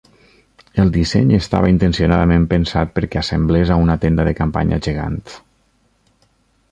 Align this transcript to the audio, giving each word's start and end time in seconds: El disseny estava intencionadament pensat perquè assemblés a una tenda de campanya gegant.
El 0.83 0.87
disseny 0.95 1.33
estava 1.39 1.69
intencionadament 1.73 2.47
pensat 2.55 2.95
perquè 2.95 3.21
assemblés 3.21 3.73
a 3.75 3.79
una 3.83 3.99
tenda 4.07 4.25
de 4.29 4.33
campanya 4.43 4.81
gegant. 4.89 5.21